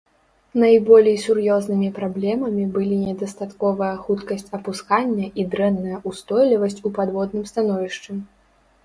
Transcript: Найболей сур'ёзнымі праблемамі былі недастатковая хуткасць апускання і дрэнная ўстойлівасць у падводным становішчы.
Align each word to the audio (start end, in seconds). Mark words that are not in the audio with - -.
Найболей 0.61 1.17
сур'ёзнымі 1.23 1.89
праблемамі 1.97 2.63
былі 2.77 2.97
недастатковая 3.01 3.89
хуткасць 4.07 4.49
апускання 4.59 5.29
і 5.43 5.45
дрэнная 5.53 5.97
ўстойлівасць 6.13 6.83
у 6.89 6.95
падводным 6.97 7.43
становішчы. 7.53 8.11